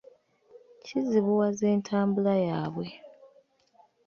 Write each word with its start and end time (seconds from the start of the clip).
Kizibuwazza 0.83 1.65
entambula 1.77 2.31
yaabwe. 2.47 2.87